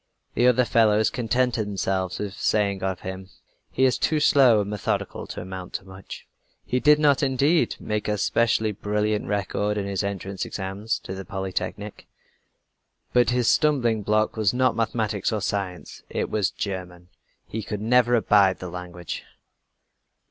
[0.33, 3.29] The other fellows contented themselves with saying of him:
[3.69, 6.25] "He is too slow, and methodical to amount to much."
[6.65, 11.23] He did not, indeed, make a specially brilliant record in his entrance examinations to the
[11.23, 12.07] Polytechnique;
[13.13, 17.09] but his stumbling block was not mathematics or science, it was German!
[17.45, 19.23] He never could abide the language!